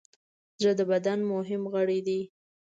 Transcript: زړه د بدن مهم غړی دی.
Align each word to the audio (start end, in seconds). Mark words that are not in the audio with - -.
زړه 0.61 0.73
د 0.79 0.81
بدن 0.91 1.19
مهم 1.33 1.61
غړی 1.73 1.99
دی. 2.07 2.19